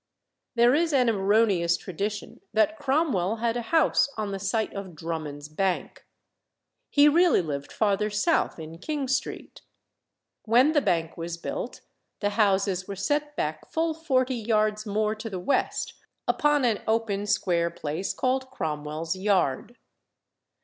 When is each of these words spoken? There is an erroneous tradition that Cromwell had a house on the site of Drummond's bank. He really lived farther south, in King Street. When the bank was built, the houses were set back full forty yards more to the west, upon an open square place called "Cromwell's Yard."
There 0.55 0.73
is 0.73 0.93
an 0.93 1.11
erroneous 1.11 1.77
tradition 1.77 2.41
that 2.53 2.75
Cromwell 2.79 3.35
had 3.35 3.55
a 3.55 3.61
house 3.69 4.09
on 4.17 4.31
the 4.31 4.39
site 4.39 4.73
of 4.73 4.95
Drummond's 4.95 5.47
bank. 5.47 6.07
He 6.89 7.07
really 7.07 7.43
lived 7.43 7.71
farther 7.71 8.09
south, 8.09 8.57
in 8.57 8.79
King 8.79 9.07
Street. 9.07 9.61
When 10.45 10.71
the 10.71 10.81
bank 10.81 11.17
was 11.17 11.37
built, 11.37 11.81
the 12.19 12.31
houses 12.31 12.87
were 12.87 12.95
set 12.95 13.35
back 13.35 13.71
full 13.71 13.93
forty 13.93 14.33
yards 14.33 14.87
more 14.87 15.13
to 15.13 15.29
the 15.29 15.37
west, 15.39 15.93
upon 16.27 16.65
an 16.65 16.81
open 16.87 17.27
square 17.27 17.69
place 17.69 18.11
called 18.11 18.49
"Cromwell's 18.49 19.15
Yard." 19.15 19.77